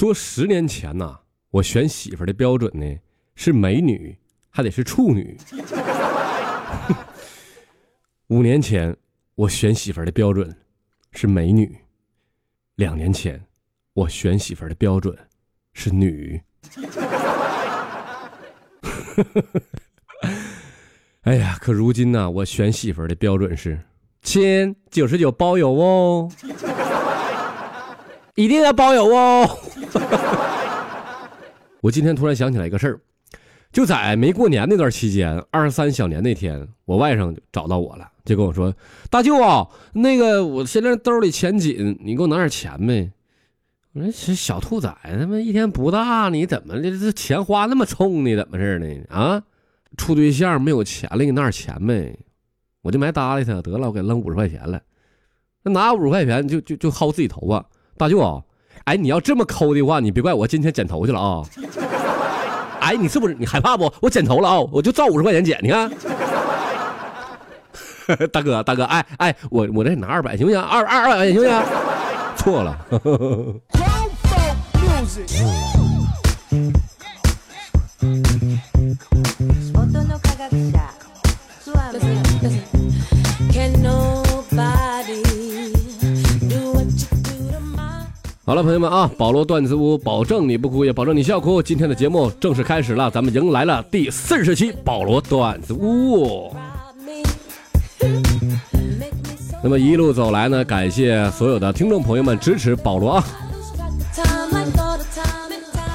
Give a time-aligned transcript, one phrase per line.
[0.00, 1.20] 说十年前呐，
[1.50, 2.86] 我选媳妇的标准呢
[3.34, 4.16] 是美女，
[4.48, 5.36] 还得是处女。
[8.28, 8.96] 五年前
[9.34, 10.56] 我选媳妇的标准
[11.12, 11.76] 是美女，
[12.76, 13.44] 两年前
[13.92, 15.14] 我选媳妇的标准
[15.74, 16.40] 是女。
[21.20, 23.78] 哎呀，可如今呢，我选媳妇的标准是
[24.22, 26.32] 亲九十九包邮哦，
[28.34, 29.58] 一定要包邮哦。
[31.80, 33.00] 我今天突然想起来一个事儿，
[33.72, 38.74] 就在没过年那段期间，二十三小年那天，我外甥找到我了，就跟我说
[39.10, 43.10] ：“大舅啊，那个我现在兜里钱紧，你给我拿点钱呗。”
[43.92, 48.36] 我说：“这小兔崽他妈一天不大，你怎么的这钱花那么冲呢？
[48.36, 48.86] 怎么事呢？
[49.08, 49.42] 啊，
[49.96, 52.18] 处对象没有钱了，给你拿点钱呗。”
[52.82, 54.80] 我就没搭理他，得了，我给扔五十块钱了。
[55.62, 57.66] 那拿五十块钱就就就薅自己头发，
[58.00, 58.40] 大舅啊。
[58.84, 61.42] 哎，你要这么抠的话，你别怪我今天剪头去了啊！
[62.80, 63.92] 哎，你是不是你害怕不？
[64.00, 65.92] 我剪头了啊，我就照五十块钱剪，你看。
[68.32, 70.58] 大哥，大哥，哎哎，我我这拿二百行不行？
[70.58, 71.52] 二二二百行不行？
[72.36, 72.74] 错了。
[88.50, 91.62] 好了，朋友们啊，保罗段子屋保证你不哭，也保证你笑哭。
[91.62, 96.52] 今天的节目正式开始了，咱们迎来了第四十期保罗段子屋。
[99.62, 103.24] 那么一路走来呢，感谢所有的听众朋友们支持保罗啊！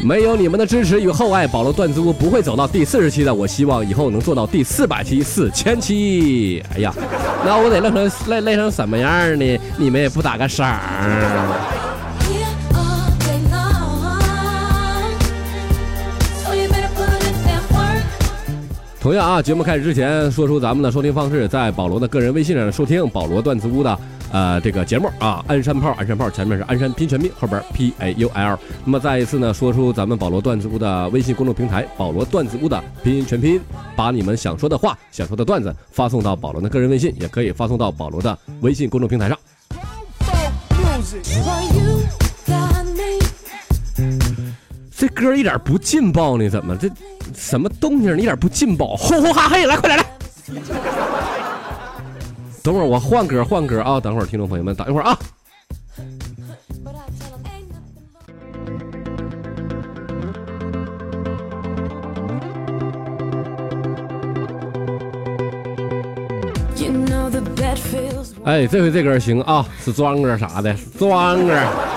[0.00, 3.34] 没有你们的支持与厚爱，保罗段子屋不会走到第四十期的。
[3.34, 6.62] 我希望以后能做到第四百期、四千期。
[6.76, 6.94] 哎呀，
[7.44, 9.58] 那我得累成累累成什么样呢？
[9.76, 10.80] 你们也不打个赏。
[19.06, 23.96] 同样啊，节目开始之前说出咱们的收听方式，在保罗的个人微信上收听保罗段子屋的
[24.32, 28.58] 呃这个节目啊，鞍山炮，鞍山炮前面是鞍山拼全拼，后边 P A U L。
[28.84, 33.60] 那么再一次呢，说出咱们保罗段子屋的微信公众平台，保罗段子屋的拼音全拼，
[33.94, 39.38] 把你们想说的话、想说的段子发送到保罗的个人微信，也可以发送到保罗的微信公众平台上。
[44.98, 46.90] 这歌一点不劲爆呢，怎么这
[47.36, 48.16] 什么动静？
[48.18, 50.06] 一点不劲爆，呼呼哈嘿，来快点来！
[52.62, 54.00] 等会儿我换歌换歌啊！
[54.00, 55.18] 等会儿听众朋友们等一会儿啊！
[68.44, 71.95] 哎，这回这歌行啊，是庄歌啥的，庄歌。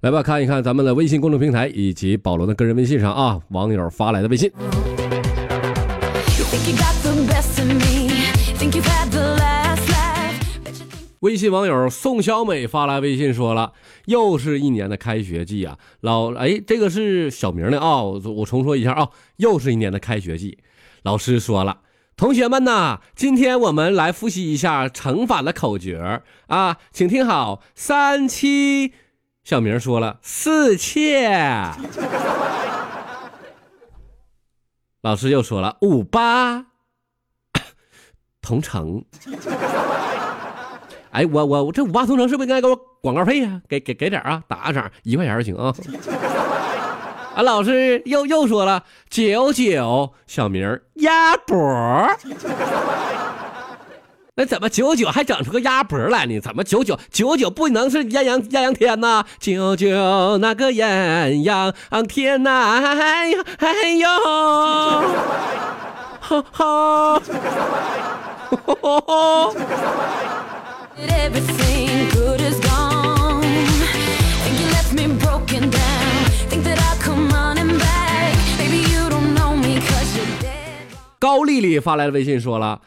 [0.00, 4.50] 来吧，看一看咱们的微信公众平台以及保罗的个人微信上啊，网友发来的微信。
[11.20, 13.72] 微信网友宋小美发来微信说了，
[14.04, 20.58] 又是一年的开学季啊，老哎，这个是小明的啊，我重说一下啊，又是一年的开学季，
[21.02, 21.78] 老师说了，
[22.16, 28.94] 同学们呐，今天我们来复习一下乘法的口诀啊，请听好，三七。
[29.44, 31.28] 小明说了：“四切。”
[35.02, 36.66] 老师又说了：“五八
[38.40, 39.04] 同城。”
[41.12, 43.60] 哎，我我我这五八同城是不是应该给我广告费呀？
[43.68, 45.74] 给给给点啊，打个赏，一块钱就行啊。
[47.36, 51.54] 啊，老师又又说了：“九九。”小名鸭脖。
[54.36, 56.40] 那怎么九九还整出个鸭脖来呢？
[56.40, 59.22] 怎么九九九九不能是艳阳艳阳天呐？
[59.38, 61.74] 九九那个艳阳
[62.08, 62.80] 天呐！
[62.98, 64.08] 哎呦哎呦，
[66.20, 67.20] 哈哈，
[81.18, 82.80] 高丽丽发来的微信说了。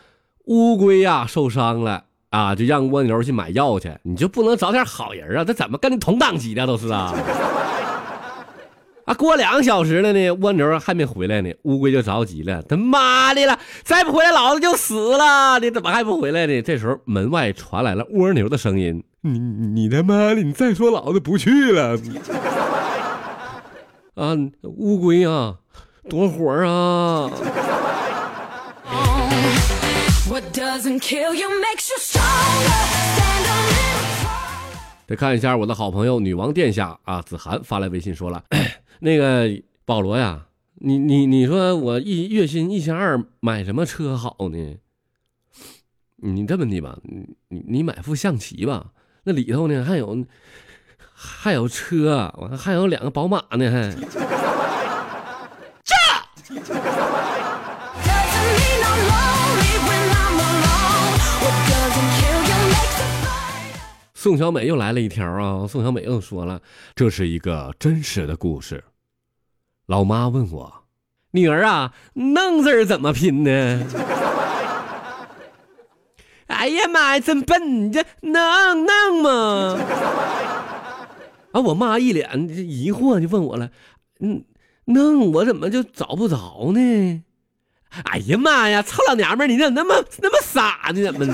[0.46, 3.92] 乌龟呀受伤了啊，就让蜗牛去买药去。
[4.04, 5.44] 你就不能找点好人啊？
[5.44, 7.14] 这怎么跟你同档级的都是啊？
[9.06, 12.64] 啊，过两个小时了呢，蜗牛还没回来呢，乌龟就着急了。
[12.64, 15.60] 他妈的了，再不回来老子就死了！
[15.60, 16.62] 你怎么还不回来呢？
[16.62, 21.98] 这时候门外传来了蜗牛的声音：“你你他妈的，你再说老子不去了！”
[24.20, 25.60] 啊，乌龟啊，
[26.10, 27.32] 多活儿啊
[35.08, 38.44] 再看一下我的好朋友女王殿下啊，子涵发来微信说了，
[39.00, 39.50] 那个
[39.86, 44.76] 保罗呀，你你你说我一月薪一千二，买什么车好呢？
[46.18, 48.92] 你这么的吧，你你你买副象棋吧，
[49.24, 50.26] 那里头呢还有
[51.22, 53.94] 还有车，完了还有两个宝马呢，还.
[64.14, 65.68] 宋小美又来了一条啊！
[65.68, 66.62] 宋小美又说了，
[66.96, 68.82] 这是一个真实的故事。
[69.88, 70.86] 老妈问我，
[71.32, 73.50] 女儿啊，弄字怎么拼呢？
[76.48, 77.88] 哎呀妈呀，真笨！
[77.88, 79.78] 你这能弄吗？
[81.52, 83.70] 啊，我妈一脸疑惑就问我了，
[84.20, 84.44] 嗯，
[84.86, 87.24] 那我怎么就找不着呢？
[88.04, 91.04] 哎呀妈呀，臭老娘们，你怎么那么那么傻呢？
[91.04, 91.26] 怎么？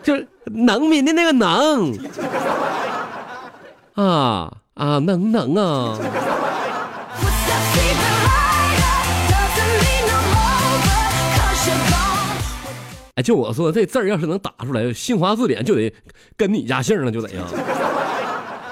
[0.00, 1.92] 就是农民的那个能
[3.94, 5.98] 啊啊能能啊！
[13.16, 15.92] 哎，就我说这字儿要是能打出来，新华字典就得
[16.36, 17.42] 跟你家姓了，就得呀，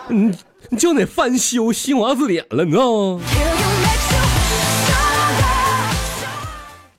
[0.08, 0.32] 你
[0.70, 3.20] 你就得翻修新华字典了，你知道吗.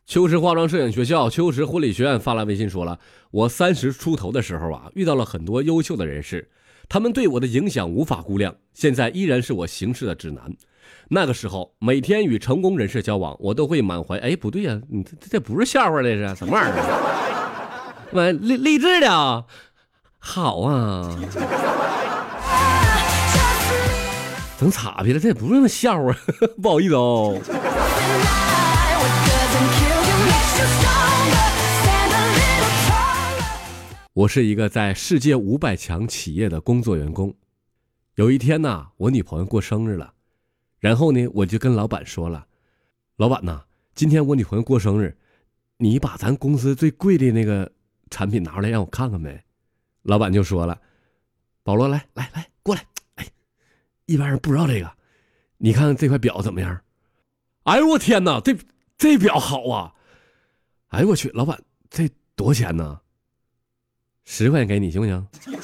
[0.05, 2.99] 秋实化妆摄影学校、秋实婚礼学院发来微信说了，
[3.31, 6.49] 我三十出头的时候啊，遇到了很多优秀的人士，
[6.89, 10.53] 他们对我的影响无法估量，现在依然是我行事的指南。
[11.09, 17.93] 那个时候，每天与成功人士交往，我都会满怀哎不对呀、你这这这不是笑话，这是什么玩意儿啊？
[18.13, 19.43] 完励励志的啊，
[20.19, 21.19] 好啊
[24.59, 26.11] 整岔劈了，这也不是那笑话，
[26.61, 27.39] 不好意思哦。
[34.13, 37.31] 我是一个在世界五百强企业的工作员工。
[38.15, 40.11] 有一天呐，我女朋友过生日了，
[40.79, 42.47] 然后呢，我就跟老板说了
[43.17, 43.61] ：“老板呐，
[43.93, 45.15] 今天我女朋友过生日，
[45.77, 47.71] 你把咱公司最贵的那个
[48.09, 49.43] 产品拿出来让我看看呗。”
[50.01, 50.81] 老板就说了
[51.61, 52.47] ：“保罗，来来来，
[54.07, 54.89] 一般人不知道这个，
[55.59, 56.81] 你看看这块表怎么样？”
[57.63, 58.55] 哎呦我天哪，这
[58.97, 59.93] 这表好啊！
[60.87, 61.59] 哎呦我去，老板，
[61.89, 62.99] 这多少钱呢？
[64.23, 65.27] 十块钱给你行不行？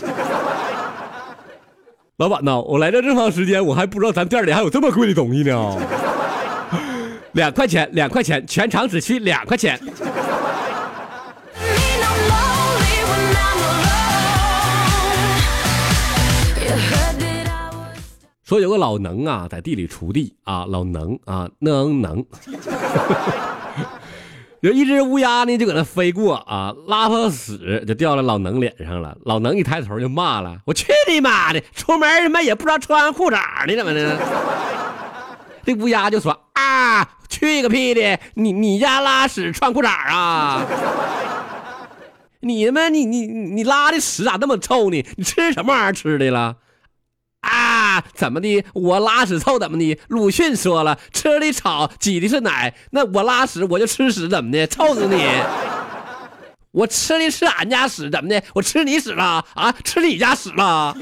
[2.17, 5.79] 老板呐，我来这这么长时间，我还不知道咱店里还有这么贵的东西呢。
[7.31, 9.79] 两块钱，两块钱，全场只需两块钱。
[18.53, 22.23] 说有个老能啊，在地里锄地啊，老能啊，能能。
[24.61, 29.17] 有一只乌鸦呢，就搁那飞过啊，拉泡屎就掉了老能脸上了。
[29.25, 31.59] 老能一抬头就骂了：“我去你妈的！
[31.73, 34.19] 出门他妈也不知道穿裤衩呢，怎么的？”
[35.65, 38.19] 这乌鸦就说：“啊，去个屁的！
[38.35, 40.63] 你你家拉屎穿裤衩啊？
[42.41, 45.03] 你他妈你你你拉的屎咋那么臭呢？
[45.17, 46.57] 你吃什么玩意儿吃的了？”
[47.43, 48.63] 啊，怎么的？
[48.73, 49.99] 我拉屎臭怎么的？
[50.07, 54.65] 鲁迅说了，吃的草，挤的是奶，那我拉屎我就吃屎，怎么的？
[54.67, 55.23] 臭死你！
[56.71, 58.41] 我吃的是俺家屎，怎么的？
[58.53, 59.71] 我吃你屎了啊？
[59.83, 60.95] 吃你家屎了？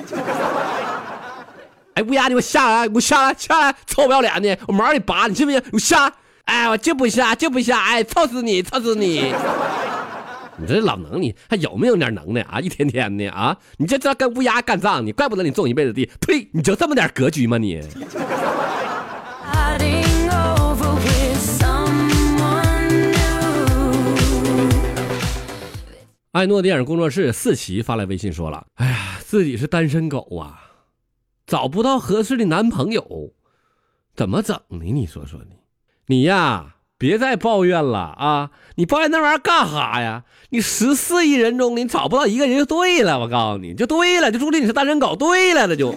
[1.94, 3.76] 哎，乌鸦，你给我下来，给我下来，下来！
[3.86, 5.62] 臭不要脸的，我毛给你拔，你信不信？
[5.74, 6.12] 我下！
[6.46, 7.80] 哎，我就不下，就不下！
[7.80, 9.34] 哎，臭死你，臭死你！
[10.62, 12.60] 你这老能，你还有没有点能耐啊？
[12.62, 16.08] 一天天的啊，你这这跟乌鸦干仗，你怪不得你种一辈子地。
[16.22, 16.48] 呸！
[16.54, 17.82] 你就这么点格局吗你.
[26.34, 30.62] 艾诺电影工作室四奇发来微信说了：“哎呀，自己是单身狗啊，
[31.46, 33.34] 找不到合适的男朋友，
[34.16, 34.86] 怎么整呢？
[34.86, 35.56] 你说说你，
[36.06, 38.52] 你呀，别再抱怨了啊！
[38.76, 40.22] 你抱怨那玩意儿干哈呀？
[40.52, 45.96] 你十四亿人中，你找不到一个人就对了，我告诉你，就对了，就注定你是单身狗，对了，那就。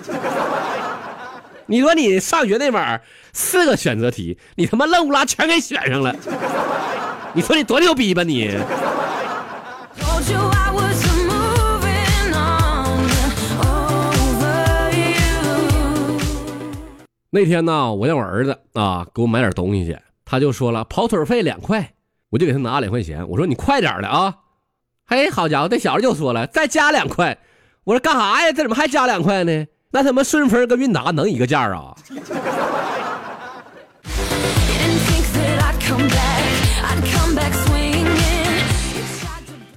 [1.67, 3.03] 你说你上学那会儿
[3.35, 6.17] 四个选择题，你他妈愣不拉全给选上了，
[7.35, 8.59] 你说你多牛逼吧你？”
[17.29, 21.95] 那天呢，我让我儿子啊给我买点东西去，他就说了跑腿费两块，
[22.31, 24.35] 我就给他拿两块钱，我说你快点的啊！
[25.07, 27.39] 嘿，好家伙，这小子就说了再加两块，
[27.85, 28.51] 我说干啥呀？
[28.53, 29.67] 这怎么还加两块呢？
[29.91, 31.95] 那他妈顺丰跟韵达能一个价啊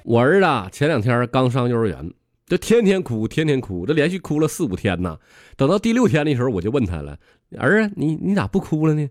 [0.03, 2.13] 我儿子啊前两天刚上幼儿园，
[2.47, 5.17] 这天天哭，天天哭，这连续哭了四五天呢。
[5.57, 7.17] 等到第六天的时候，我就问他了
[7.59, 9.09] ：“儿啊，你你咋不哭了呢？”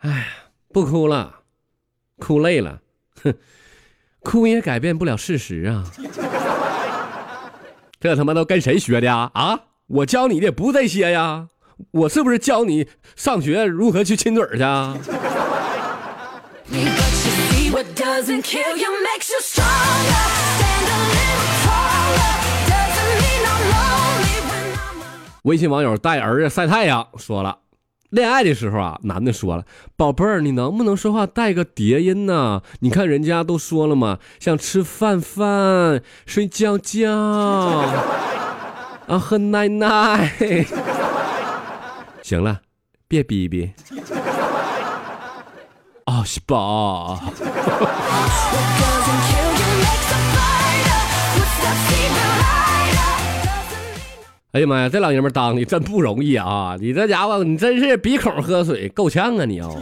[0.00, 0.26] 哎呀，
[0.72, 1.40] 不哭了，
[2.18, 2.80] 哭累了，
[3.22, 3.34] 哼，
[4.20, 5.84] 哭也改变不了事实啊！
[8.00, 9.30] 这他妈都跟谁学的啊？
[9.34, 11.48] 啊，我教你的不这些呀，
[11.90, 14.96] 我是不是教你上学如何去亲嘴去啊？
[25.42, 27.58] 微信网友带儿子晒太阳，说了。
[28.10, 29.64] 恋爱的时候啊，男的说了，
[29.96, 32.62] 宝贝儿，你能不能说话带个叠音呢？
[32.80, 37.10] 你看人家都说了嘛，像吃饭饭、睡觉觉
[39.06, 40.66] 啊，喝奶奶。
[42.22, 42.60] 行了，
[43.06, 43.72] 别逼逼。
[46.04, 47.20] 啊，是吧？
[54.52, 56.76] 哎呀妈呀，这老爷们当的真不容易啊！
[56.80, 59.80] 你这家伙，你真是鼻孔喝水，够呛啊你哦！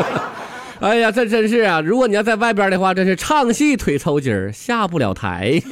[0.80, 1.80] 哎呀，这真是啊！
[1.80, 5.62] 如果你要在外边的话，真是唱戏腿抽筋儿，下不了台。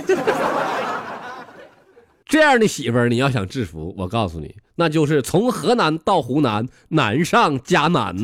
[2.25, 8.16] 这样的媳妇儿，你要想制服，我告诉你，那就是从河南到湖南，难上加难。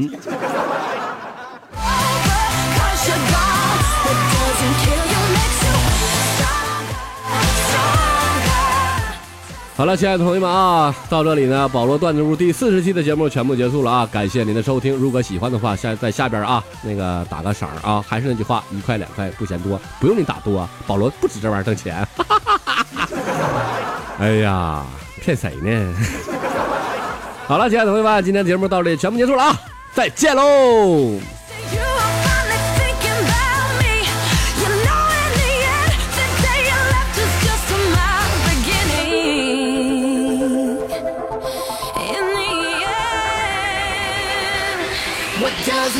[9.81, 14.07] 好了，亲爱的朋友们啊，到这里呢，保罗段子屋第四十期的节目全部结束了啊！
[14.13, 22.07] 感谢您的收听，如果喜欢的话，下在下边啊，那个打个赏啊，还是那句话，一块两块不嫌多，不用你打多，保罗不止这玩意儿挣钱。
[24.21, 24.85] 哎呀，
[25.23, 25.95] 骗谁呢？
[27.49, 29.59] 好了，亲爱的朋友们，今天节目到这里全部结束了啊，
[29.95, 31.19] 再见喽！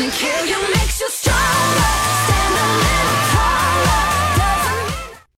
[0.01, 0.40] you care.